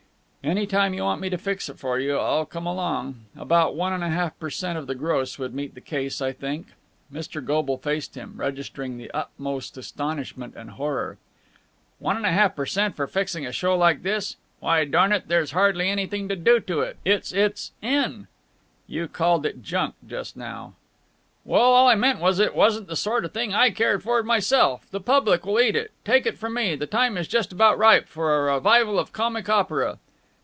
[0.43, 3.25] "Any time you want me to fix it for you, I'll come along.
[3.37, 6.31] About one and a half per cent of the gross would meet the case, I
[6.31, 6.69] think."
[7.13, 7.45] Mr.
[7.45, 11.19] Goble faced him, registering the utmost astonishment and horror.
[11.99, 14.35] "One and a half per cent for fixing a show like this?
[14.59, 16.97] Why, darn it, there's hardly anything to do to it!
[17.05, 18.27] It's it's in!"
[18.87, 20.73] "You called it junk just now."
[21.45, 24.23] "Well, all I meant was that it wasn't the sort of thing I cared for
[24.23, 24.89] myself.
[24.89, 25.91] The public will eat it.
[26.03, 29.47] Take it from me, the time is just about ripe for a revival of comic
[29.47, 29.99] opera."